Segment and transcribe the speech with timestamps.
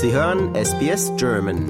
[0.00, 1.66] Sie hören SBS German.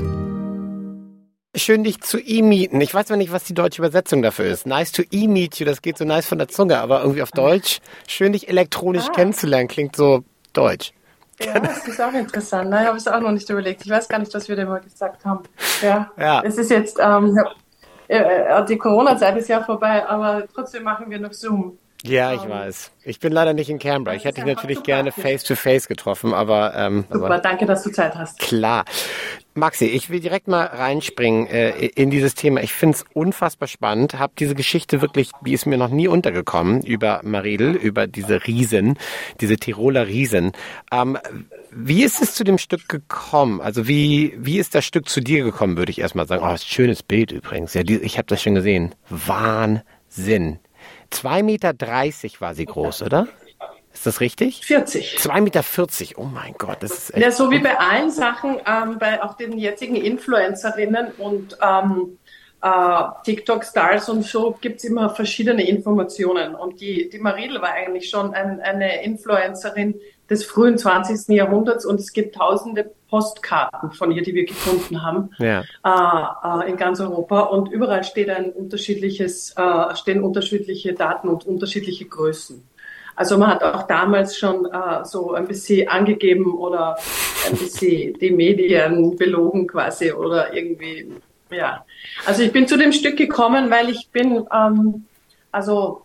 [1.57, 2.79] Schön, dich zu e-mieten.
[2.83, 4.67] Ich weiß zwar nicht, was die deutsche Übersetzung dafür ist.
[4.67, 7.81] Nice to e-meet you, das geht so nice von der Zunge, aber irgendwie auf Deutsch.
[8.07, 9.13] Schön, dich elektronisch ah.
[9.13, 10.93] kennenzulernen, klingt so deutsch.
[11.41, 12.69] Ja, das ist auch interessant.
[12.71, 13.87] Ich habe es auch noch nicht überlegt.
[13.87, 15.45] Ich weiß gar nicht, was wir da mal gesagt haben.
[15.81, 16.43] Ja, ja.
[16.45, 17.35] es ist jetzt, ähm,
[18.09, 21.79] äh, die Corona-Zeit ist ja vorbei, aber trotzdem machen wir noch Zoom.
[22.05, 22.93] Ja, ich um, ähm, weiß.
[23.05, 24.15] Ich bin leider nicht in Canberra.
[24.15, 26.75] Ich hätte dich natürlich gerne face-to-face -face getroffen, aber...
[26.77, 28.39] Ähm, super, aber, danke, dass du Zeit hast.
[28.39, 28.85] Klar.
[29.55, 32.63] Maxi, ich will direkt mal reinspringen äh, in dieses Thema.
[32.63, 34.19] Ich finde es unfassbar spannend.
[34.19, 38.97] Hab diese Geschichte wirklich, die ist mir noch nie untergekommen, über Maridel, über diese Riesen,
[39.41, 40.53] diese Tiroler Riesen.
[40.93, 41.19] Ähm,
[41.73, 43.61] wie ist es zu dem Stück gekommen?
[43.61, 46.45] Also wie, wie ist das Stück zu dir gekommen, würde ich erstmal sagen.
[46.47, 47.75] Oh, schönes Bild übrigens.
[47.75, 48.95] Ja, die, ich habe das schon gesehen.
[49.09, 50.61] Wahnsinn.
[51.13, 51.75] 2,30 Meter
[52.41, 53.29] war sie groß, oder?
[53.93, 54.65] Ist das richtig?
[54.65, 55.17] 40.
[55.19, 55.65] 2,40 Meter,
[56.19, 57.23] oh mein Gott, das ist echt.
[57.23, 62.19] Ja, so wie bei allen Sachen, ähm, bei auch den jetzigen Influencerinnen und ähm,
[62.63, 66.55] äh, TikTok-Stars und so gibt es immer verschiedene Informationen.
[66.55, 69.95] Und die, die Maridel war eigentlich schon ein, eine Influencerin
[70.31, 71.35] des frühen 20.
[71.35, 75.63] Jahrhunderts und es gibt tausende Postkarten von ihr, die wir gefunden haben ja.
[75.85, 81.47] äh, äh, in ganz Europa und überall steht ein unterschiedliches, äh, stehen unterschiedliche Daten und
[81.47, 82.63] unterschiedliche Größen.
[83.17, 86.97] Also man hat auch damals schon äh, so ein bisschen angegeben oder
[87.47, 91.11] ein bisschen die Medien belogen quasi oder irgendwie,
[91.51, 91.85] ja.
[92.27, 95.07] Also ich bin zu dem Stück gekommen, weil ich bin, ähm,
[95.51, 96.03] also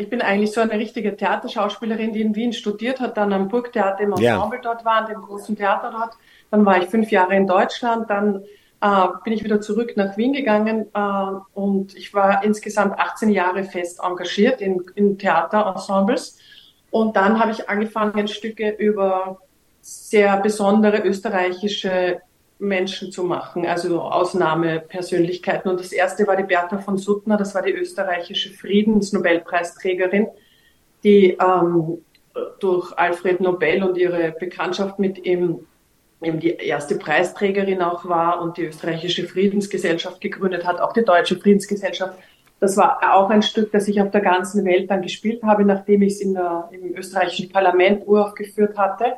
[0.00, 4.02] ich bin eigentlich so eine richtige Theaterschauspielerin, die in Wien studiert hat, dann am Burgtheater
[4.02, 4.62] im Ensemble ja.
[4.62, 6.14] dort war, an dem großen Theater dort.
[6.50, 8.44] Dann war ich fünf Jahre in Deutschland, dann
[8.80, 13.64] äh, bin ich wieder zurück nach Wien gegangen äh, und ich war insgesamt 18 Jahre
[13.64, 16.38] fest engagiert in, in Theaterensembles.
[16.90, 19.38] Und dann habe ich angefangen, Stücke über
[19.82, 22.22] sehr besondere österreichische
[22.60, 25.70] Menschen zu machen, also Ausnahmepersönlichkeiten.
[25.70, 30.28] Und das erste war die Bertha von Suttner, das war die österreichische Friedensnobelpreisträgerin,
[31.02, 31.98] die ähm,
[32.60, 35.66] durch Alfred Nobel und ihre Bekanntschaft mit ihm
[36.22, 41.36] eben die erste Preisträgerin auch war und die österreichische Friedensgesellschaft gegründet hat, auch die deutsche
[41.38, 42.18] Friedensgesellschaft.
[42.60, 46.02] Das war auch ein Stück, das ich auf der ganzen Welt dann gespielt habe, nachdem
[46.02, 46.36] ich es im
[46.94, 49.14] österreichischen Parlament uraufgeführt hatte.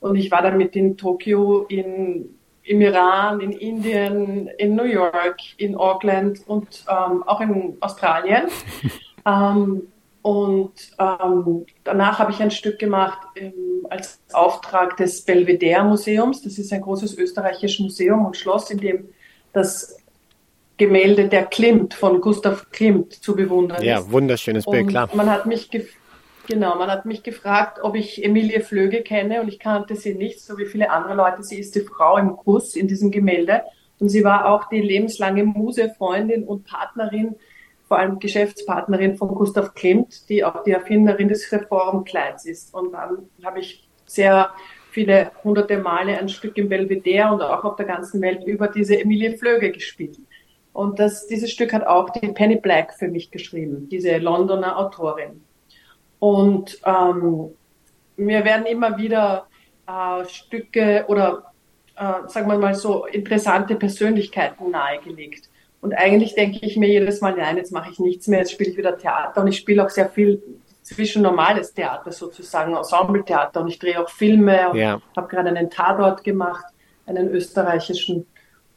[0.00, 5.38] Und ich war dann mit in Tokio, in im Iran, in Indien, in New York,
[5.58, 8.48] in Auckland und ähm, auch in Australien.
[9.26, 9.82] ähm,
[10.22, 13.18] und ähm, danach habe ich ein Stück gemacht
[13.90, 16.40] als Auftrag des Belvedere Museums.
[16.40, 19.08] Das ist ein großes österreichisches Museum und Schloss, in dem
[19.52, 19.98] das
[20.78, 24.06] Gemälde der Klimt von Gustav Klimt zu bewundern ja, ist.
[24.06, 25.10] Ja, wunderschönes Bild, und klar.
[25.14, 25.68] Man hat mich
[26.46, 30.40] Genau, man hat mich gefragt, ob ich Emilie Flöge kenne und ich kannte sie nicht,
[30.40, 31.42] so wie viele andere Leute.
[31.42, 33.62] Sie ist die Frau im Kuss in diesem Gemälde
[33.98, 37.36] und sie war auch die lebenslange Muse, Freundin und Partnerin,
[37.88, 42.74] vor allem Geschäftspartnerin von Gustav Klimt, die auch die Erfinderin des Reformkleids ist.
[42.74, 44.50] Und dann habe ich sehr
[44.90, 49.00] viele hunderte Male ein Stück im Belvedere und auch auf der ganzen Welt über diese
[49.00, 50.18] Emilie Flöge gespielt.
[50.74, 55.40] Und das, dieses Stück hat auch die Penny Black für mich geschrieben, diese Londoner Autorin.
[56.18, 57.50] Und ähm,
[58.16, 59.46] mir werden immer wieder
[59.86, 61.52] äh, Stücke oder
[61.96, 65.48] äh, sagen wir mal so interessante Persönlichkeiten nahegelegt.
[65.80, 68.70] Und eigentlich denke ich mir jedes Mal, nein, jetzt mache ich nichts mehr, jetzt spiele
[68.70, 70.42] ich wieder Theater und ich spiele auch sehr viel
[70.82, 75.00] zwischen normales Theater sozusagen, Ensembletheater und ich drehe auch Filme und ja.
[75.16, 76.64] habe gerade einen Tatort gemacht,
[77.06, 78.26] einen österreichischen.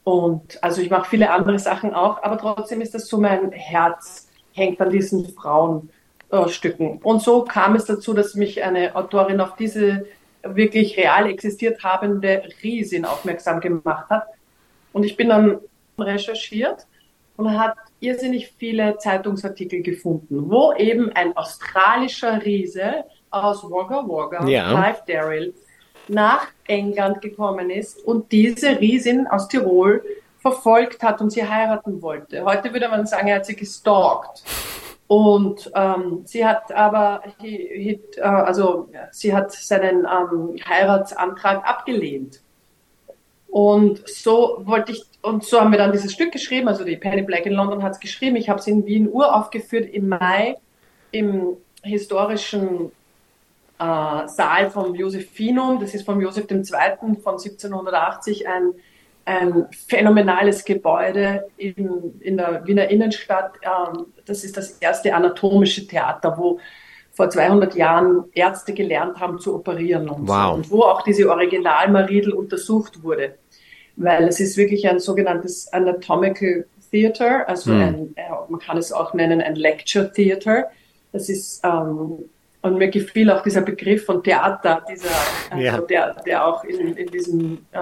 [0.03, 4.29] Und also ich mache viele andere Sachen auch, aber trotzdem ist das so mein Herz,
[4.53, 5.89] hängt an diesen Frauen
[6.29, 6.99] äh, Stücken.
[7.03, 10.05] Und so kam es dazu, dass mich eine Autorin auf diese
[10.43, 14.27] wirklich real existiert habende Riesin aufmerksam gemacht hat.
[14.93, 15.59] Und ich bin dann
[15.99, 16.85] recherchiert
[17.35, 24.69] und hat irrsinnig viele Zeitungsartikel gefunden, wo eben ein australischer Riese aus Wagga Wagga, ja.
[24.69, 25.53] Clive Darrell,
[26.07, 30.03] nach England gekommen ist und diese Riesin aus Tirol
[30.39, 32.43] verfolgt hat und sie heiraten wollte.
[32.45, 34.43] Heute würde man sagen, er hat sie gestalkt.
[35.07, 42.41] Und ähm, sie hat aber, he, he, äh, also sie hat seinen ähm, Heiratsantrag abgelehnt.
[43.47, 47.21] Und so wollte ich, und so haben wir dann dieses Stück geschrieben, also die Penny
[47.21, 50.57] Black in London hat es geschrieben, ich habe es in Wien uraufgeführt im Mai
[51.11, 52.91] im historischen
[53.79, 56.63] äh, Saal vom Josephinum, das ist vom Joseph II.
[57.23, 58.73] von 1780 ein
[59.27, 63.55] ein phänomenales Gebäude in, in der Wiener Innenstadt.
[63.61, 66.59] Ähm, das ist das erste anatomische Theater, wo
[67.11, 70.51] vor 200 Jahren Ärzte gelernt haben zu operieren und, wow.
[70.51, 70.53] so.
[70.53, 73.35] und wo auch diese Original-Maridel untersucht wurde.
[73.97, 77.81] Weil es ist wirklich ein sogenanntes Anatomical Theater, also hm.
[77.81, 78.15] ein,
[78.47, 80.69] man kann es auch nennen ein Lecture Theater.
[81.11, 82.29] Das ist ähm,
[82.67, 85.09] und mir gefiel auch dieser Begriff von Theater, dieser,
[85.49, 85.77] also ja.
[85.79, 87.79] der, der auch in, in diesem äh,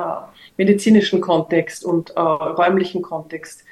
[0.58, 3.64] medizinischen Kontext und äh, räumlichen Kontext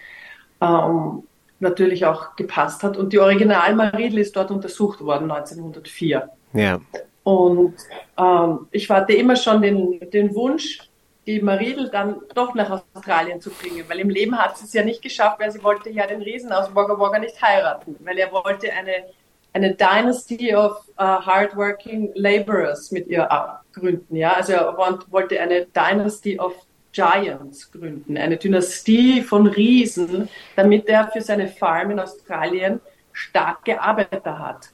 [0.61, 1.23] ähm,
[1.59, 2.97] natürlich auch gepasst hat.
[2.97, 6.29] Und die Original Maridel ist dort untersucht worden 1904.
[6.53, 6.79] Ja.
[7.23, 7.75] Und
[8.17, 10.79] ähm, ich hatte immer schon den, den Wunsch,
[11.25, 14.83] die Maridel dann doch nach Australien zu bringen, weil im Leben hat sie es ja
[14.83, 18.31] nicht geschafft, weil sie wollte ja den Riesen aus Wagga Wagga nicht heiraten, weil er
[18.31, 19.05] wollte eine
[19.53, 23.27] eine Dynasty of uh, hardworking laborers mit ihr
[23.73, 24.15] gründen.
[24.15, 24.77] Ja, also er
[25.09, 26.53] wollte eine Dynasty of
[26.91, 32.79] Giants gründen, eine Dynastie von Riesen, damit er für seine Farm in Australien
[33.11, 34.69] starke Arbeiter hat.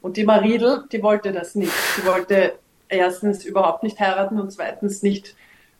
[0.00, 1.72] Und die Maridel, die wollte das nicht.
[1.96, 2.54] Sie wollte
[2.88, 5.34] erstens überhaupt nicht heiraten und zweitens nicht,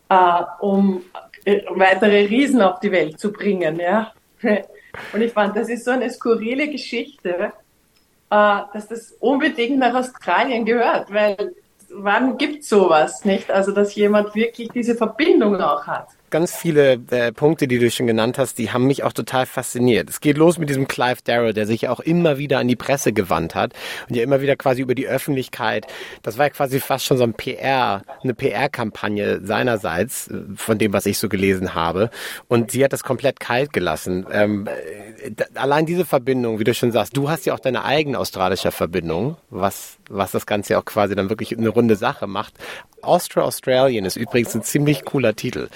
[0.09, 1.03] äh, um
[1.45, 3.79] äh, weitere Riesen auf die Welt zu bringen.
[3.81, 4.13] Ja?
[5.13, 7.51] Und ich fand, das ist so eine skurrile Geschichte, äh,
[8.33, 11.55] dass das unbedingt nach Australien gehört, weil
[11.91, 13.51] wann gibt sowas, nicht?
[13.51, 18.09] Also, dass jemand wirklich diese Verbindung auch hat ganz viele äh, Punkte, die du schon
[18.09, 20.11] genannt hast, die haben mich auch total fasziniert.
[20.11, 23.13] Es geht los mit diesem Clive Darrow, der sich auch immer wieder an die Presse
[23.13, 23.75] gewandt hat
[24.09, 25.87] und ja immer wieder quasi über die Öffentlichkeit.
[26.23, 30.93] Das war ja quasi fast schon so ein PR, eine PR-Kampagne seinerseits, äh, von dem,
[30.93, 32.11] was ich so gelesen habe.
[32.49, 34.27] Und sie hat das komplett kalt gelassen.
[34.33, 38.19] Ähm, äh, allein diese Verbindung, wie du schon sagst, du hast ja auch deine eigene
[38.19, 42.55] australische Verbindung, was, was das Ganze ja auch quasi dann wirklich eine runde Sache macht.
[43.03, 45.69] Austro-Australian ist übrigens ein ziemlich cooler Titel.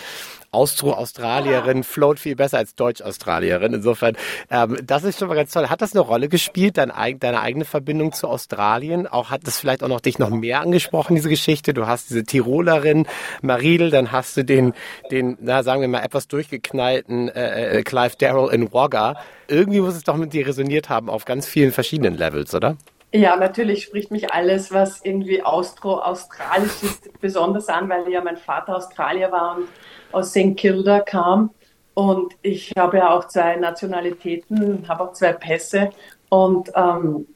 [0.56, 3.74] Austro-Australierin float viel besser als Deutsch-Australierin.
[3.74, 4.16] Insofern,
[4.50, 5.68] ähm, das ist schon mal ganz toll.
[5.68, 9.06] Hat das eine Rolle gespielt, dein, deine eigene Verbindung zu Australien?
[9.06, 11.74] Auch hat das vielleicht auch noch dich noch mehr angesprochen, diese Geschichte?
[11.74, 13.06] Du hast diese Tirolerin
[13.42, 14.72] Maridel, dann hast du den,
[15.10, 19.16] den, na, sagen wir mal, etwas durchgeknallten äh, äh Clive Darrell in Wagga.
[19.48, 22.76] Irgendwie muss es doch mit dir resoniert haben auf ganz vielen verschiedenen Levels, oder?
[23.12, 28.76] Ja, natürlich spricht mich alles, was irgendwie austro-australisch ist, besonders an, weil ja mein Vater
[28.76, 29.68] Australier war und
[30.16, 30.56] aus St.
[30.56, 31.50] Kilda kam.
[31.94, 35.90] Und ich habe ja auch zwei Nationalitäten, habe auch zwei Pässe.
[36.28, 37.26] Und ähm,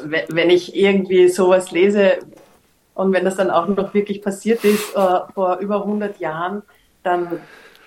[0.00, 2.18] wenn ich irgendwie sowas lese
[2.94, 6.62] und wenn das dann auch noch wirklich passiert ist äh, vor über 100 Jahren,
[7.02, 7.40] dann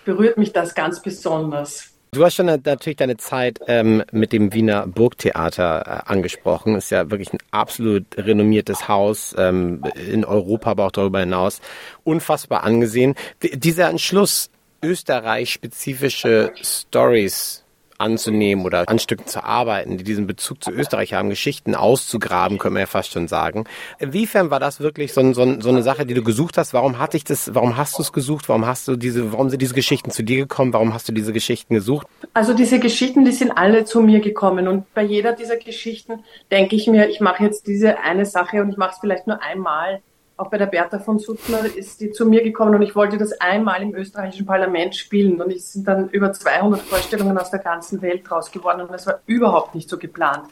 [0.06, 1.91] berührt mich das ganz besonders.
[2.14, 6.76] Du hast schon natürlich deine Zeit ähm, mit dem Wiener Burgtheater äh, angesprochen.
[6.76, 11.62] Ist ja wirklich ein absolut renommiertes Haus ähm, in Europa, aber auch darüber hinaus.
[12.04, 13.16] Unfassbar angesehen.
[13.42, 14.50] D dieser Entschluss,
[14.84, 17.64] Österreich-spezifische Stories
[18.02, 22.76] anzunehmen oder an Stücken zu arbeiten, die diesen Bezug zu Österreich haben, Geschichten auszugraben, können
[22.76, 23.66] wir ja fast schon sagen.
[24.00, 26.74] Inwiefern war das wirklich so, so, so eine Sache, die du gesucht hast?
[26.74, 28.50] Warum hatte ich das, warum hast du es gesucht?
[28.50, 30.74] Warum hast du diese, warum sind diese Geschichten zu dir gekommen?
[30.74, 32.08] Warum hast du diese Geschichten gesucht?
[32.34, 36.76] Also diese Geschichten, die sind alle zu mir gekommen und bei jeder dieser Geschichten denke
[36.76, 40.02] ich mir, ich mache jetzt diese eine Sache und ich mache es vielleicht nur einmal
[40.42, 43.40] auch bei der Bertha von Suttner ist die zu mir gekommen und ich wollte das
[43.40, 48.02] einmal im österreichischen Parlament spielen und es sind dann über 200 Vorstellungen aus der ganzen
[48.02, 50.48] Welt raus geworden und das war überhaupt nicht so geplant.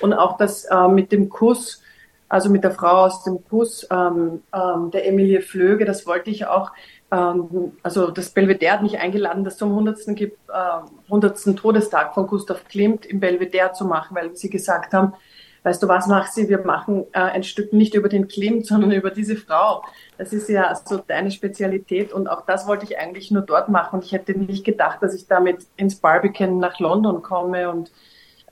[0.00, 1.82] Und auch das äh, mit dem Kuss,
[2.28, 6.44] also mit der Frau aus dem Kuss, ähm, ähm, der Emilie Flöge, das wollte ich
[6.44, 6.72] auch,
[7.10, 10.14] ähm, also das Belvedere hat mich eingeladen, das zum 100.
[10.16, 11.56] Gibt, äh, 100.
[11.56, 15.14] Todestag von Gustav Klimt im Belvedere zu machen, weil sie gesagt haben,
[15.62, 16.48] weißt du was, macht sie?
[16.48, 19.82] Wir machen äh, ein Stück nicht über den Klimt, sondern über diese Frau.
[20.18, 23.96] Das ist ja so deine Spezialität und auch das wollte ich eigentlich nur dort machen.
[23.96, 27.90] Und ich hätte nicht gedacht, dass ich damit ins Barbican nach London komme und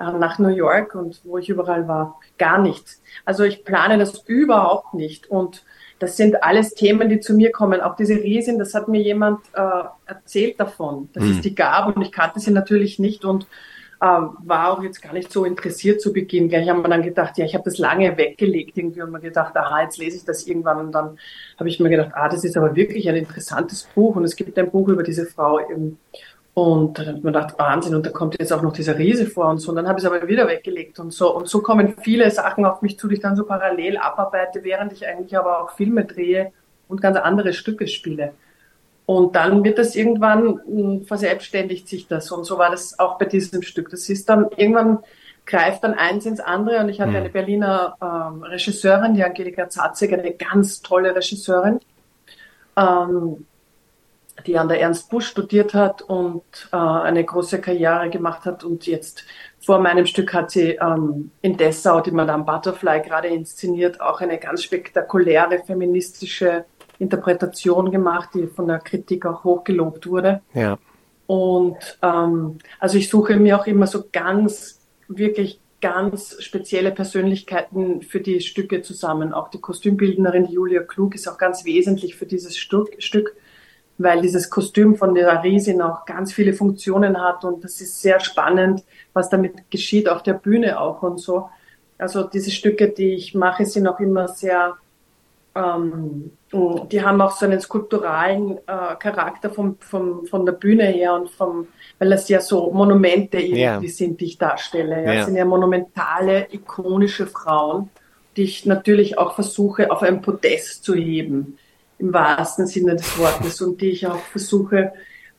[0.00, 2.20] äh, nach New York und wo ich überall war.
[2.38, 3.02] Gar nichts.
[3.24, 5.64] Also ich plane das überhaupt nicht und
[5.98, 7.80] das sind alles Themen, die zu mir kommen.
[7.80, 11.08] Auch diese Riesin, das hat mir jemand äh, erzählt davon.
[11.12, 11.30] Das hm.
[11.32, 13.48] ist die Gabe und ich kannte sie natürlich nicht und
[14.00, 16.48] war auch jetzt gar nicht so interessiert zu Beginn.
[16.48, 19.56] Gleich haben wir dann gedacht, ja, ich habe das lange weggelegt irgendwie und mir gedacht,
[19.56, 21.18] aha, jetzt lese ich das irgendwann und dann
[21.58, 24.56] habe ich mir gedacht, ah, das ist aber wirklich ein interessantes Buch und es gibt
[24.58, 25.98] ein Buch über diese Frau eben.
[26.54, 29.48] Und dann ich mir gedacht, Wahnsinn, und da kommt jetzt auch noch dieser Riese vor
[29.48, 29.70] und so.
[29.70, 31.32] Und dann habe ich es aber wieder weggelegt und so.
[31.32, 34.92] Und so kommen viele Sachen auf mich zu, die ich dann so parallel abarbeite, während
[34.92, 36.50] ich eigentlich aber auch Filme drehe
[36.88, 38.32] und ganz andere Stücke spiele.
[39.08, 42.30] Und dann wird das irgendwann hm, verselbstständigt sich das.
[42.30, 43.88] Und so war das auch bei diesem Stück.
[43.88, 44.98] Das ist dann irgendwann
[45.46, 46.80] greift dann eins ins andere.
[46.80, 47.16] Und ich hatte mhm.
[47.16, 51.80] eine Berliner ähm, Regisseurin, die Angelika Zatzig, eine ganz tolle Regisseurin,
[52.76, 53.46] ähm,
[54.46, 58.86] die an der Ernst Busch studiert hat und äh, eine große Karriere gemacht hat und
[58.86, 59.24] jetzt
[59.58, 64.36] vor meinem Stück hat sie ähm, in Dessau die Madame Butterfly gerade inszeniert, auch eine
[64.36, 66.66] ganz spektakuläre feministische
[66.98, 70.40] Interpretation gemacht, die von der Kritik auch hochgelobt wurde.
[70.54, 70.78] Ja.
[71.26, 78.20] Und ähm, also ich suche mir auch immer so ganz, wirklich ganz spezielle Persönlichkeiten für
[78.20, 79.32] die Stücke zusammen.
[79.32, 83.34] Auch die Kostümbildnerin Julia Klug ist auch ganz wesentlich für dieses Stück, Stück
[83.98, 88.20] weil dieses Kostüm von der Riesin auch ganz viele Funktionen hat und das ist sehr
[88.20, 91.48] spannend, was damit geschieht auf der Bühne auch und so.
[91.98, 94.76] Also diese Stücke, die ich mache, sind auch immer sehr,
[95.56, 101.14] ähm, die haben auch so einen skulpturalen äh, Charakter vom, vom, von der Bühne her
[101.14, 103.80] und vom, weil das ja so Monumente irgendwie yeah.
[103.82, 104.96] sind, die ich darstelle.
[104.96, 105.02] Ja.
[105.02, 105.14] Yeah.
[105.16, 107.90] Das sind ja monumentale, ikonische Frauen,
[108.36, 111.58] die ich natürlich auch versuche, auf ein Podest zu heben
[111.98, 114.92] im wahrsten Sinne des Wortes und die ich auch versuche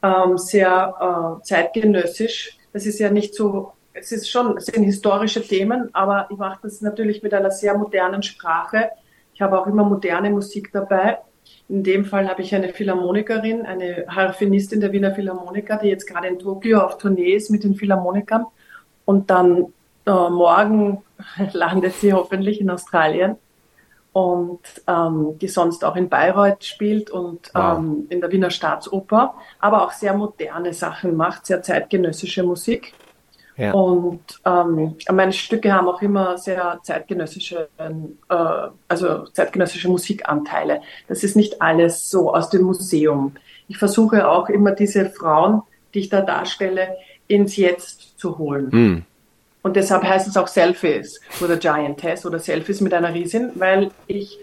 [0.04, 2.58] ähm, sehr äh, zeitgenössisch.
[2.72, 6.60] Das ist ja nicht so, es ist schon, es sind historische Themen, aber ich mache
[6.64, 8.90] das natürlich mit einer sehr modernen Sprache.
[9.40, 11.20] Ich habe auch immer moderne Musik dabei.
[11.70, 16.28] In dem Fall habe ich eine Philharmonikerin, eine Harfenistin der Wiener Philharmoniker, die jetzt gerade
[16.28, 18.48] in Tokio auf Tournee ist mit den Philharmonikern.
[19.06, 19.68] Und dann
[20.06, 21.04] äh, morgen
[21.54, 23.38] landet sie hoffentlich in Australien
[24.12, 27.78] und ähm, die sonst auch in Bayreuth spielt und wow.
[27.78, 32.94] ähm, in der Wiener Staatsoper, aber auch sehr moderne Sachen macht, sehr zeitgenössische Musik.
[33.60, 33.74] Ja.
[33.74, 38.38] Und ähm, meine Stücke haben auch immer sehr zeitgenössische, äh,
[38.88, 40.82] also zeitgenössische Musikanteile.
[41.08, 43.36] Das ist nicht alles so aus dem Museum.
[43.68, 45.62] Ich versuche auch immer diese Frauen,
[45.94, 46.96] die ich da darstelle,
[47.28, 48.72] ins Jetzt zu holen.
[48.72, 49.04] Hm.
[49.62, 54.40] Und deshalb heißt es auch Selfies oder Giantess oder Selfies mit einer Riesin, weil ich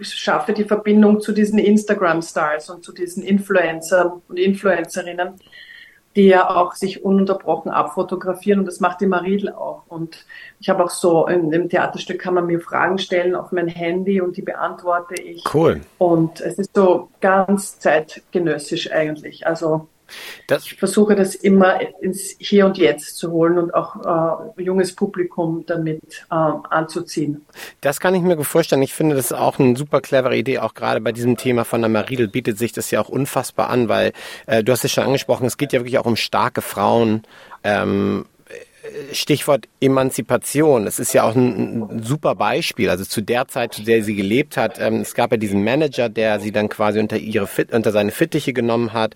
[0.00, 5.34] schaffe die Verbindung zu diesen Instagram-Stars und zu diesen Influencern und Influencerinnen,
[6.16, 9.84] die ja auch sich ununterbrochen abfotografieren und das macht die Maridel auch.
[9.88, 10.26] Und
[10.60, 14.20] ich habe auch so, in dem Theaterstück kann man mir Fragen stellen auf mein Handy
[14.20, 15.42] und die beantworte ich.
[15.52, 15.80] Cool.
[15.98, 19.46] Und es ist so ganz zeitgenössisch eigentlich.
[19.46, 19.88] Also
[20.46, 24.94] das ich versuche das immer ins Hier und Jetzt zu holen und auch äh, junges
[24.94, 27.44] Publikum damit äh, anzuziehen.
[27.80, 28.82] Das kann ich mir vorstellen.
[28.82, 30.58] Ich finde, das ist auch eine super clevere Idee.
[30.58, 33.88] Auch gerade bei diesem Thema von der Maridel bietet sich das ja auch unfassbar an,
[33.88, 34.12] weil
[34.46, 37.22] äh, du hast es schon angesprochen, es geht ja wirklich auch um starke Frauen.
[37.64, 38.26] Ähm,
[39.12, 40.86] Stichwort Emanzipation.
[40.86, 42.90] Es ist ja auch ein, ein, super Beispiel.
[42.90, 46.08] Also zu der Zeit, zu der sie gelebt hat, ähm, es gab ja diesen Manager,
[46.08, 49.14] der sie dann quasi unter ihre unter seine Fittiche genommen hat,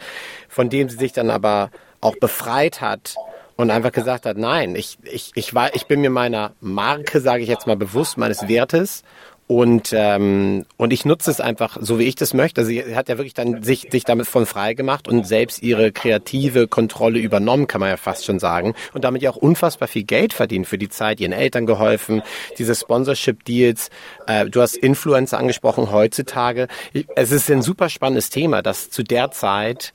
[0.48, 1.70] von dem sie sich dann aber
[2.00, 3.16] auch befreit hat
[3.56, 7.42] und einfach gesagt hat, nein, ich, ich, ich war, ich bin mir meiner Marke, sage
[7.42, 9.02] ich jetzt mal bewusst, meines Wertes
[9.48, 12.62] und, ähm, und ich nutze es einfach so, wie ich das möchte.
[12.62, 15.92] Also sie hat ja wirklich dann sich, sich damit von frei gemacht und selbst ihre
[15.92, 18.74] kreative Kontrolle übernommen, kann man ja fast schon sagen.
[18.92, 22.22] Und damit ja auch unfassbar viel Geld verdient für die Zeit, ihren Eltern geholfen,
[22.58, 23.90] diese Sponsorship-Deals.
[24.26, 26.66] Äh, du hast Influencer angesprochen heutzutage.
[27.14, 29.92] Es ist ein super spannendes Thema, dass zu der Zeit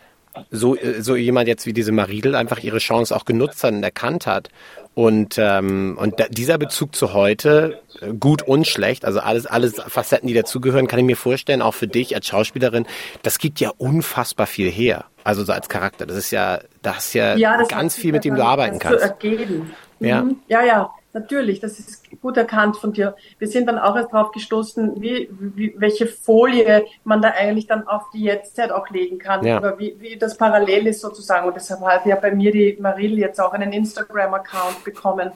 [0.49, 4.27] so, so jemand jetzt wie diese Maridel einfach ihre Chance auch genutzt hat und erkannt
[4.27, 4.49] hat
[4.93, 9.81] und, ähm, und da, dieser Bezug zu heute, äh, gut und schlecht, also alles, alles
[9.87, 12.85] Facetten, die dazugehören, kann ich mir vorstellen, auch für dich als Schauspielerin,
[13.23, 15.05] das gibt ja unfassbar viel her.
[15.23, 16.05] Also so als Charakter.
[16.05, 18.99] Das ist ja, das ist ja, ja das ganz viel, mit dem du arbeiten kannst.
[18.99, 19.71] Zu ergeben.
[19.99, 20.23] Ja.
[20.23, 20.37] Mhm.
[20.47, 20.89] ja, ja.
[21.13, 23.15] Natürlich, das ist gut erkannt von dir.
[23.37, 27.85] Wir sind dann auch erst darauf gestoßen, wie, wie, welche Folie man da eigentlich dann
[27.85, 29.57] auf die Jetztzeit auch legen kann, ja.
[29.57, 31.47] oder wie, wie das parallel ist sozusagen.
[31.47, 35.31] Und deshalb hat ja bei mir die Maril jetzt auch einen Instagram-Account bekommen.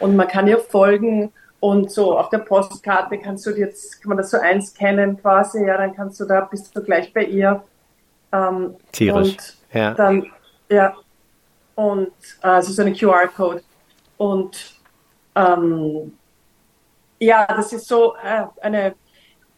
[0.00, 4.18] Und man kann ihr folgen und so auf der Postkarte kannst du jetzt, kann man
[4.18, 7.62] das so einscannen quasi, ja, dann kannst du da, bist du gleich bei ihr.
[8.32, 9.28] Ähm, Tierisch.
[9.30, 9.94] Und ja.
[9.94, 10.26] dann,
[10.68, 10.94] ja,
[11.76, 13.62] und also so eine QR-Code.
[14.16, 14.73] Und
[15.34, 16.12] ähm,
[17.18, 18.94] ja, das ist so äh, eine,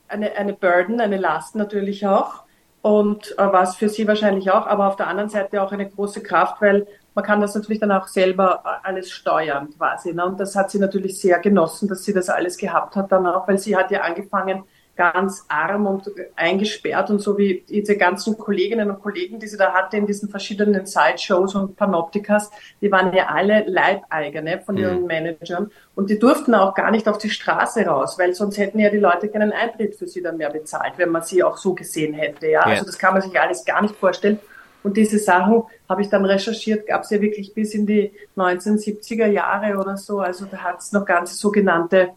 [0.08, 2.44] eine, eine Burden, eine Last natürlich auch.
[2.82, 6.22] Und äh, was für sie wahrscheinlich auch, aber auf der anderen Seite auch eine große
[6.22, 10.12] Kraft, weil man kann das natürlich dann auch selber äh, alles steuern quasi.
[10.12, 10.24] Ne?
[10.24, 13.48] Und das hat sie natürlich sehr genossen, dass sie das alles gehabt hat dann auch,
[13.48, 14.64] weil sie hat ja angefangen,
[14.96, 19.72] ganz arm und eingesperrt und so wie diese ganzen Kolleginnen und Kollegen, die sie da
[19.72, 22.50] hatte in diesen verschiedenen Sideshows und Panoptikas,
[22.80, 25.06] die waren ja alle Leibeigene von ihren mhm.
[25.06, 28.88] Managern und die durften auch gar nicht auf die Straße raus, weil sonst hätten ja
[28.88, 32.14] die Leute keinen Eintritt für sie dann mehr bezahlt, wenn man sie auch so gesehen
[32.14, 32.46] hätte.
[32.46, 32.60] Ja, ja.
[32.62, 34.38] also das kann man sich alles gar nicht vorstellen.
[34.82, 39.26] Und diese Sachen habe ich dann recherchiert, gab es ja wirklich bis in die 1970er
[39.26, 40.20] Jahre oder so.
[40.20, 42.10] Also da hat es noch ganz sogenannte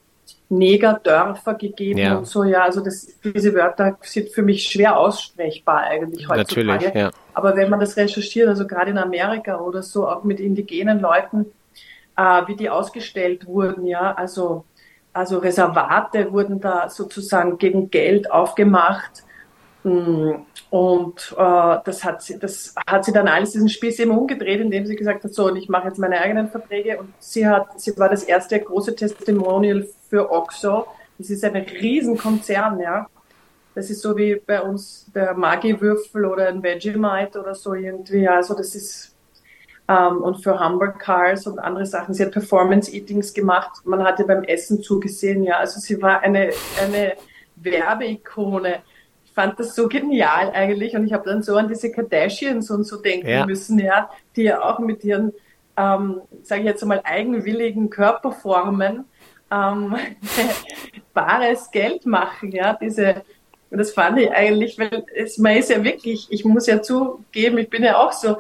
[0.50, 2.18] Negerdörfer gegeben ja.
[2.18, 6.66] und so, ja, also das, diese Wörter sind für mich schwer aussprechbar eigentlich heutzutage.
[6.66, 7.12] Natürlich, ja.
[7.36, 11.46] Aber wenn man das recherchiert, also gerade in Amerika oder so, auch mit indigenen Leuten,
[12.18, 14.66] äh, wie die ausgestellt wurden, ja, also,
[15.14, 19.24] also Reservate wurden da sozusagen gegen Geld aufgemacht.
[19.84, 20.32] Mm,
[20.70, 24.86] und äh, das, hat sie, das hat sie dann alles diesen Spieß eben umgedreht, indem
[24.86, 27.00] sie gesagt hat, so, und ich mache jetzt meine eigenen Verträge.
[27.00, 30.86] Und sie hat, sie war das erste große Testimonial für Oxo.
[31.18, 33.08] Das ist ein Riesenkonzern, ja.
[33.76, 38.28] Das ist so wie bei uns der Maggi-Würfel oder ein Vegemite oder so irgendwie.
[38.28, 39.16] Also das ist
[39.88, 42.14] ähm, und für Hamburg Cars und andere Sachen.
[42.14, 43.82] Sie hat Performance-Eatings gemacht.
[43.86, 45.58] Man hat ihr beim Essen zugesehen, ja.
[45.58, 47.14] Also sie war eine, eine
[47.56, 48.84] Werbeikone.
[49.40, 52.84] Ich fand das so genial eigentlich und ich habe dann so an diese Kardashians und
[52.84, 53.46] so denken ja.
[53.46, 55.32] müssen, ja, die ja auch mit ihren,
[55.78, 59.06] ähm, sage ich jetzt mal, eigenwilligen Körperformen
[59.50, 59.96] ähm,
[61.14, 63.24] bares Geld machen, ja, diese
[63.72, 67.60] und das fand ich eigentlich, weil es, man ist ja wirklich, ich muss ja zugeben,
[67.60, 68.40] ich bin ja auch so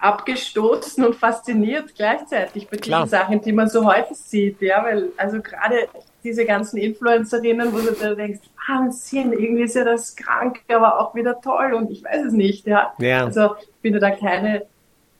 [0.00, 3.04] abgestoßen und fasziniert gleichzeitig bei Klar.
[3.04, 5.88] diesen Sachen, die man so häufig sieht, ja, weil also gerade
[6.24, 11.14] diese ganzen Influencerinnen, wo du da denkst, Wahnsinn, irgendwie ist ja das krank, aber auch
[11.14, 12.92] wieder toll und ich weiß es nicht, ja.
[12.98, 13.24] ja.
[13.24, 14.66] Also ich finde da keine,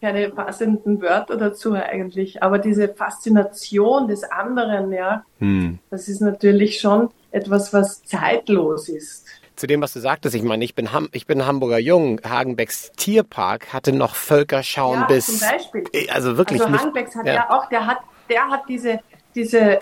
[0.01, 5.79] keine passenden Wörter dazu eigentlich, aber diese Faszination des anderen, ja, hm.
[5.91, 9.27] das ist natürlich schon etwas, was zeitlos ist
[9.63, 12.21] zu dem, was du sagtest, ich meine, ich bin, Ham ich bin Hamburger Jung.
[12.25, 15.27] Hagenbecks Tierpark hatte noch Völkerschauen ja, bis.
[15.27, 15.85] Zum Beispiel.
[15.93, 16.77] Äh, also wirklich also.
[16.77, 17.35] Hagenbecks hat ja.
[17.35, 18.99] ja auch, der hat, der hat diese
[19.35, 19.81] diese äh,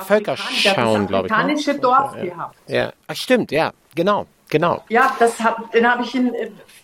[0.00, 1.32] Völkerschauen, glaube ich.
[1.32, 1.36] Ne?
[1.38, 2.24] afrikanische Dorf ja.
[2.24, 2.56] gehabt.
[2.66, 4.82] Ja, Ach, stimmt, ja, genau, genau.
[4.88, 6.32] Ja, das hab, den habe ich in,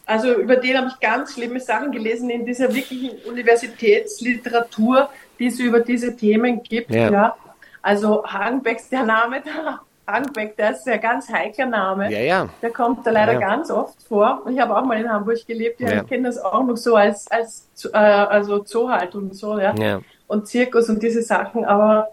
[0.06, 5.58] also über den habe ich ganz schlimme Sachen gelesen in dieser wirklichen Universitätsliteratur, die es
[5.58, 6.90] über diese Themen gibt.
[6.90, 7.10] Ja.
[7.10, 7.36] ja.
[7.82, 9.80] Also Hagenbecks, der Name da
[10.10, 12.10] Hagenbeck, der ist ein ganz heikler Name.
[12.10, 12.48] Ja, ja.
[12.62, 13.48] Der kommt da leider ja, ja.
[13.48, 14.42] ganz oft vor.
[14.50, 15.80] Ich habe auch mal in Hamburg gelebt.
[15.80, 19.74] Ja, Ich kenne das auch noch so als, als äh, also Zoohaltung und so, ja.
[19.76, 20.00] ja.
[20.30, 21.64] Und Zirkus und diese Sachen.
[21.64, 22.08] Aber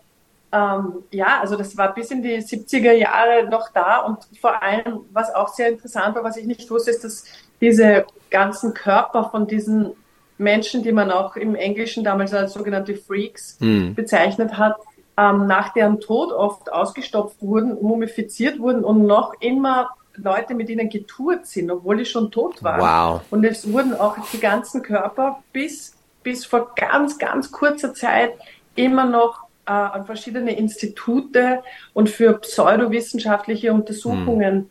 [0.51, 3.99] ähm, ja, also das war bis in die 70er Jahre noch da.
[3.99, 7.25] Und vor allem, was auch sehr interessant war, was ich nicht wusste, ist, dass
[7.61, 9.91] diese ganzen Körper von diesen
[10.37, 13.93] Menschen, die man auch im Englischen damals als sogenannte Freaks mhm.
[13.95, 14.77] bezeichnet hat,
[15.17, 20.89] ähm, nach deren Tod oft ausgestopft wurden, mumifiziert wurden und noch immer Leute mit ihnen
[20.89, 22.81] getourt sind, obwohl die schon tot waren.
[23.15, 23.21] Wow.
[23.29, 25.96] Und es wurden auch die ganzen Körper bis,
[26.27, 28.33] bis vor ganz, ganz kurzer Zeit
[28.75, 31.63] immer noch äh, an verschiedene Institute
[31.93, 34.69] und für pseudowissenschaftliche Untersuchungen hm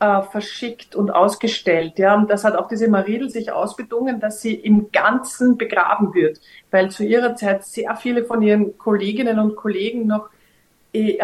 [0.00, 1.98] äh, verschickt und ausgestellt.
[1.98, 6.40] Ja, und das hat auch diese Maridel sich ausbedungen, dass sie im Ganzen begraben wird,
[6.70, 10.28] weil zu ihrer Zeit sehr viele von ihren Kolleginnen und Kollegen noch
[10.92, 11.18] äh,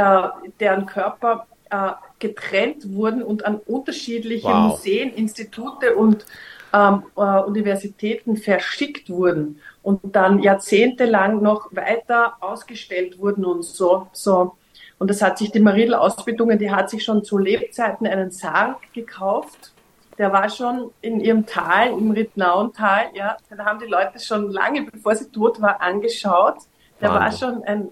[0.59, 4.73] deren Körper äh, getrennt wurden und an unterschiedliche wow.
[4.73, 6.27] Museen, Institute und
[6.75, 14.09] ähm, äh, Universitäten verschickt wurden und dann jahrzehntelang noch weiter ausgestellt wurden und so.
[14.13, 14.57] so
[14.99, 18.93] und das hat sich die Maridel ausbedungen, die hat sich schon zu Lebzeiten einen Sarg
[18.93, 19.73] gekauft.
[20.19, 24.83] Der war schon in ihrem Tal, im Rittnauental, ja, da haben die Leute schon lange,
[24.83, 26.57] bevor sie tot war, angeschaut.
[27.01, 27.21] Der Wahnsinn.
[27.21, 27.89] war schon ein,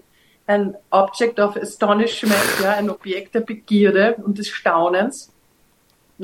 [0.47, 5.33] ein Object of Astonishment, ja, ein Objekt der Begierde und des Staunens,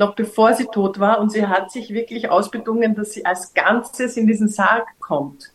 [0.00, 1.20] noch bevor sie tot war.
[1.20, 5.52] Und sie hat sich wirklich ausbedungen, dass sie als Ganzes in diesen Sarg kommt,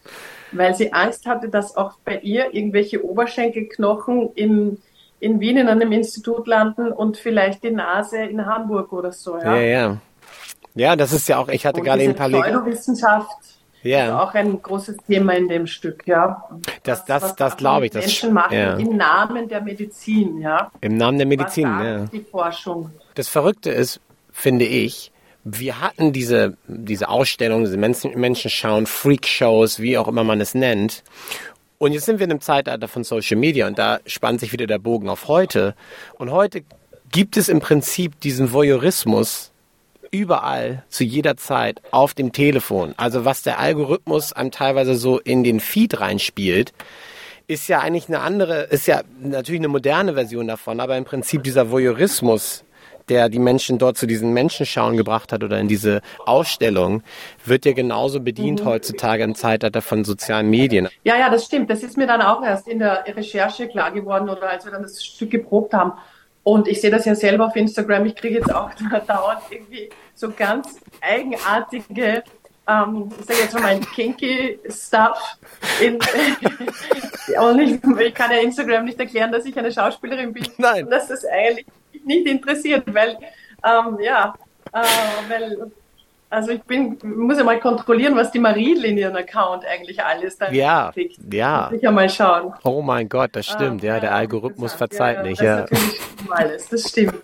[0.54, 4.78] weil sie Angst hatte, dass auch bei ihr irgendwelche Oberschenkelknochen im
[5.22, 9.38] in Wien in einem Institut landen und vielleicht die Nase in Hamburg oder so.
[9.38, 9.62] Ja, ja.
[9.62, 9.98] Ja,
[10.76, 14.06] ja das ist ja auch, ich hatte und gerade ein paar Pseudowissenschaft ja.
[14.06, 16.48] ist auch ein großes Thema in dem Stück, ja.
[16.84, 17.92] Das, das, das, das glaube ich.
[17.94, 18.76] Das, Menschen machen ja.
[18.76, 20.70] im Namen der Medizin, ja.
[20.82, 22.06] Im Namen der Medizin, ja.
[22.06, 22.92] Die Forschung.
[23.16, 24.02] Das Verrückte ist,
[24.36, 25.12] finde ich,
[25.46, 31.04] wir hatten diese, diese Ausstellung, diese Menschen, Menschenschauen, Freakshows, wie auch immer man es nennt.
[31.78, 34.68] Und jetzt sind wir in einem Zeitalter von Social Media und da spannt sich wieder
[34.68, 35.74] der Bogen auf heute.
[36.18, 36.64] Und heute
[37.12, 39.52] gibt es im Prinzip diesen Voyeurismus
[40.12, 42.94] überall, zu jeder Zeit, auf dem Telefon.
[42.98, 46.74] Also was der Algorithmus einem teilweise so in den Feed reinspielt,
[47.48, 51.44] ist ja eigentlich eine andere, ist ja natürlich eine moderne Version davon, aber im Prinzip
[51.44, 52.66] dieser Voyeurismus,
[53.10, 57.04] der die Menschen dort zu diesen Menschenschauen gebracht hat oder in diese Ausstellung,
[57.46, 58.66] wird ja genauso bedient mhm.
[58.66, 60.90] heutzutage im Zeitalter von sozialen Medien.
[61.04, 61.70] Ja, ja, das stimmt.
[61.70, 64.84] Das ist mir dann auch erst in der Recherche klar geworden oder als wir dann
[64.84, 65.94] das Stück geprobt haben.
[66.44, 68.06] Und ich sehe das ja selber auf Instagram.
[68.06, 68.70] Ich kriege jetzt auch
[69.08, 72.24] dauernd irgendwie so ganz eigenartige
[72.68, 75.38] ähm, ich sage jetzt mal kinky Stuff.
[75.82, 75.96] In,
[77.40, 80.48] und ich, ich kann ja Instagram nicht erklären, dass ich eine Schauspielerin bin.
[80.58, 80.88] Nein.
[80.90, 81.66] Das eigentlich
[82.06, 83.18] nicht interessiert, weil,
[83.64, 84.34] ähm, ja,
[84.72, 84.80] äh,
[85.30, 85.72] weil
[86.30, 90.38] Also ich bin, muss ja mal kontrollieren, was die Marie in ihren Account eigentlich alles
[90.38, 91.18] da Ja, kriegt.
[91.32, 91.72] ja.
[91.80, 92.54] Ja mal schauen.
[92.64, 93.84] Oh mein Gott, das stimmt.
[93.84, 95.40] Ah, ja, der Algorithmus verzeiht ja, nicht.
[95.42, 96.46] Das ja.
[96.46, 97.22] ist das stimmt.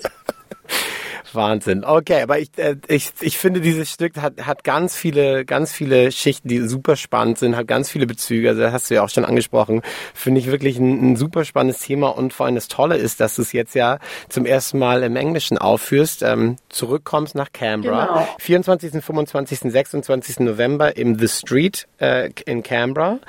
[1.36, 1.84] Wahnsinn.
[1.84, 6.12] Okay, aber ich, äh, ich, ich finde, dieses Stück hat, hat ganz viele, ganz viele
[6.12, 8.50] Schichten, die super spannend sind, hat ganz viele Bezüge.
[8.50, 9.82] Also das hast du ja auch schon angesprochen.
[10.14, 13.36] Finde ich wirklich ein, ein super spannendes Thema und vor allem das Tolle ist, dass
[13.36, 18.06] du es jetzt ja zum ersten Mal im Englischen aufführst, ähm, zurückkommst nach Canberra.
[18.06, 18.28] Genau.
[18.40, 20.40] 24., 25., 26.
[20.40, 23.20] November im The Street äh, in Canberra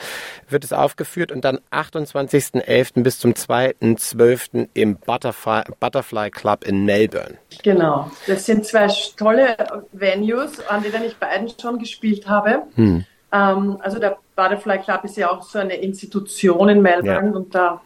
[0.49, 3.03] wird es aufgeführt und dann 28.11.
[3.03, 4.69] bis zum 2.12.
[4.75, 7.39] im Butterfly, Butterfly Club in Melbourne.
[7.63, 7.92] Genau,
[8.27, 9.57] das sind zwei tolle
[9.93, 12.63] Venues, an denen ich beiden schon gespielt habe.
[12.75, 13.05] Hm.
[13.33, 17.37] Ähm, also der Butterfly Club ist ja auch so eine Institution in Melbourne ja.
[17.37, 17.81] und da,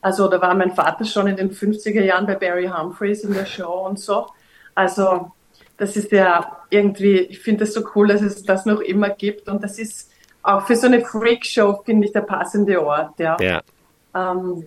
[0.00, 3.46] also da war mein Vater schon in den 50er Jahren bei Barry Humphreys in der
[3.46, 4.26] Show und so.
[4.74, 5.32] Also
[5.76, 9.48] das ist ja irgendwie, ich finde es so cool, dass es das noch immer gibt
[9.48, 10.10] und das ist
[10.42, 13.36] auch für so eine Freakshow, finde ich, der passende Ort, ja.
[13.40, 13.62] ja.
[14.14, 14.66] Ähm,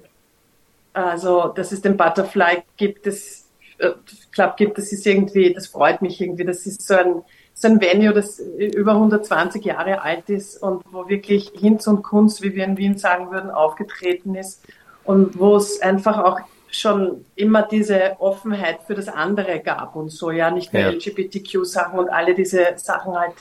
[0.93, 3.42] also, dass es den Butterfly gibt, das
[3.78, 3.92] äh,
[4.32, 6.44] Club gibt, das ist irgendwie, das freut mich irgendwie.
[6.44, 11.08] Das ist so ein, so ein Venue, das über 120 Jahre alt ist und wo
[11.08, 14.66] wirklich Hinz und Kunst, wie wir in Wien sagen würden, aufgetreten ist
[15.04, 20.32] und wo es einfach auch schon immer diese Offenheit für das andere gab und so,
[20.32, 20.90] ja, nicht nur ja.
[20.90, 23.36] LGBTQ-Sachen und alle diese Sachen halt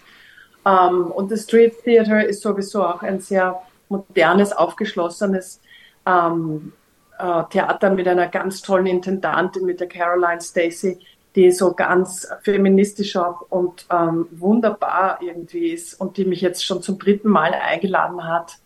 [0.66, 5.60] ähm, und das Street Theater ist sowieso auch ein sehr modernes, aufgeschlossenes
[6.06, 6.72] ähm,
[7.22, 10.98] uh, Theater mit einer ganz tollen Intendantin, mit der Caroline Stacy,
[11.34, 16.82] die so ganz feministisch auch und ähm, wunderbar irgendwie ist und die mich jetzt schon
[16.82, 18.58] zum dritten Mal eingeladen hat.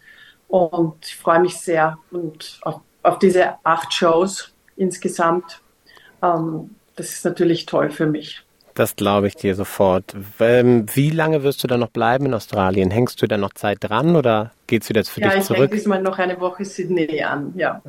[0.48, 5.60] Und ich freue mich sehr und auf, auf diese acht Shows insgesamt.
[6.20, 8.45] das ist natürlich toll für mich.
[8.76, 10.14] Das glaube ich dir sofort.
[10.38, 12.90] Ähm, wie lange wirst du da noch bleiben in Australien?
[12.90, 15.48] Hängst du da noch Zeit dran oder geht's wieder für ja, dich zurück?
[15.48, 17.54] Ja, ich hänge diesmal noch eine Woche Sydney an.
[17.56, 17.80] Ja,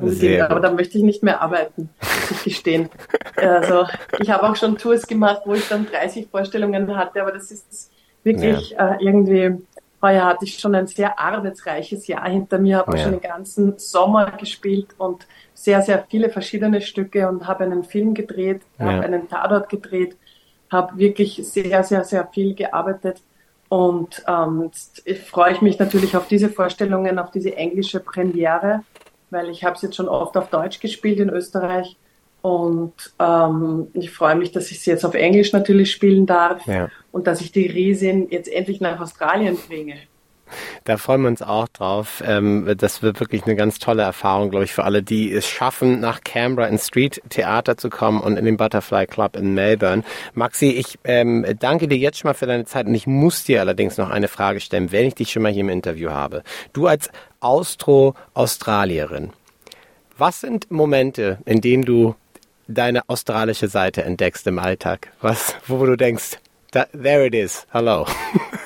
[0.48, 2.88] aber da möchte ich nicht mehr arbeiten, muss ich gestehen.
[3.36, 3.84] also
[4.18, 7.90] ich habe auch schon Tours gemacht, wo ich dann 30 Vorstellungen hatte, aber das ist
[8.24, 8.94] wirklich ja.
[8.94, 9.58] äh, irgendwie
[10.00, 13.02] heuer hatte ich schon ein sehr arbeitsreiches Jahr hinter mir, habe ja.
[13.02, 18.14] schon den ganzen Sommer gespielt und sehr, sehr viele verschiedene Stücke und habe einen Film
[18.14, 18.86] gedreht, ja.
[18.86, 20.16] habe einen Tatort gedreht
[20.70, 23.22] habe wirklich sehr, sehr, sehr viel gearbeitet.
[23.68, 28.82] Und ähm, jetzt freue ich mich natürlich auf diese Vorstellungen, auf diese englische Premiere,
[29.30, 31.96] weil ich habe es jetzt schon oft auf Deutsch gespielt in Österreich.
[32.40, 36.88] Und ähm, ich freue mich, dass ich sie jetzt auf Englisch natürlich spielen darf ja.
[37.10, 39.96] und dass ich die Riesin jetzt endlich nach Australien bringe.
[40.84, 42.22] Da freuen wir uns auch drauf.
[42.26, 46.00] Ähm, das wird wirklich eine ganz tolle Erfahrung, glaube ich, für alle, die es schaffen,
[46.00, 50.02] nach Canberra ins Street Theater zu kommen und in den Butterfly Club in Melbourne.
[50.34, 53.60] Maxi, ich ähm, danke dir jetzt schon mal für deine Zeit und ich muss dir
[53.60, 56.42] allerdings noch eine Frage stellen, wenn ich dich schon mal hier im Interview habe.
[56.72, 59.32] Du als Austro-Australierin,
[60.16, 62.16] was sind Momente, in denen du
[62.66, 65.12] deine australische Seite entdeckst im Alltag?
[65.20, 66.38] Was, wo du denkst,
[66.72, 68.06] there it is, hello.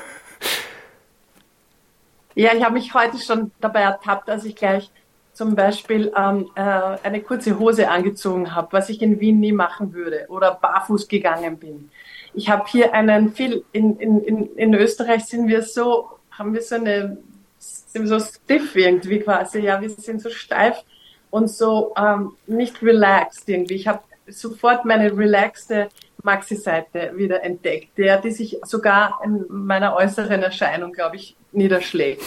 [2.35, 4.91] Ja, ich habe mich heute schon dabei ertappt, dass ich gleich
[5.33, 9.93] zum Beispiel ähm, äh, eine kurze Hose angezogen habe, was ich in Wien nie machen
[9.93, 11.91] würde, oder barfuß gegangen bin.
[12.35, 16.63] Ich habe hier einen viel, in, in, in, in Österreich sind wir so, haben wir
[16.63, 17.19] so eine,
[17.59, 20.83] sind so stiff irgendwie quasi, ja, wir sind so steif
[21.31, 23.75] und so ähm, nicht relaxed irgendwie.
[23.75, 25.89] Ich habe sofort meine relaxte
[26.23, 32.23] Maxi-Seite wieder entdeckt, der, die sich sogar in meiner äußeren Erscheinung, glaube ich, niederschlägt.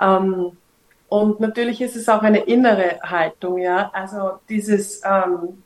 [0.00, 0.52] Ähm,
[1.08, 3.90] und natürlich ist es auch eine innere Haltung, ja.
[3.92, 5.62] Also dieses, ähm,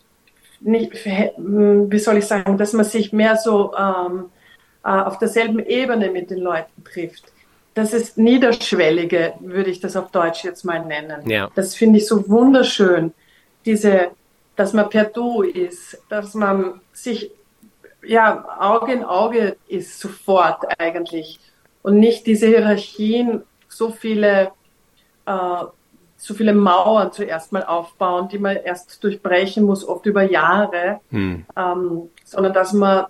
[0.61, 4.27] nicht, wie soll ich sagen, dass man sich mehr so ähm,
[4.85, 7.25] äh, auf derselben Ebene mit den Leuten trifft.
[7.75, 11.29] Das ist niederschwellige, würde ich das auf Deutsch jetzt mal nennen.
[11.29, 11.51] Ja.
[11.55, 13.13] Das finde ich so wunderschön.
[13.65, 14.09] Diese,
[14.57, 17.31] dass man per Du ist, dass man sich
[18.05, 21.39] ja Auge in Auge ist sofort eigentlich
[21.83, 24.53] und nicht diese Hierarchien so viele,
[25.27, 25.65] äh,
[26.17, 31.45] so viele Mauern zuerst mal aufbauen, die man erst durchbrechen muss, oft über Jahre, hm.
[31.57, 33.07] ähm, sondern dass man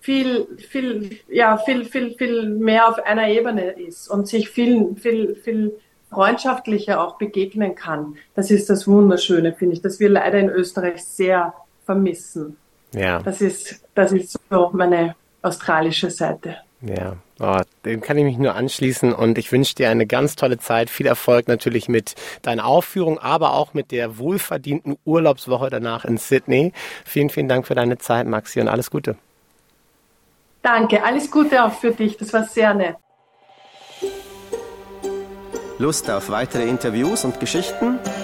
[0.00, 5.34] viel, viel, ja, viel, viel, viel mehr auf einer Ebene ist und sich viel, viel,
[5.36, 5.76] viel
[6.10, 8.16] freundschaftlicher auch begegnen kann.
[8.34, 11.54] Das ist das Wunderschöne, finde ich, dass wir leider in Österreich sehr
[11.84, 12.56] vermissen.
[12.94, 13.20] Ja.
[13.22, 16.56] Das ist, das ist so meine australische Seite.
[16.80, 20.58] Ja, oh, dem kann ich mich nur anschließen und ich wünsche dir eine ganz tolle
[20.58, 20.90] Zeit.
[20.90, 26.72] Viel Erfolg natürlich mit deiner Aufführung, aber auch mit der wohlverdienten Urlaubswoche danach in Sydney.
[27.04, 29.16] Vielen, vielen Dank für deine Zeit, Maxi, und alles Gute.
[30.62, 32.16] Danke, alles Gute auch für dich.
[32.18, 32.96] Das war sehr nett.
[35.78, 37.98] Lust auf weitere Interviews und Geschichten?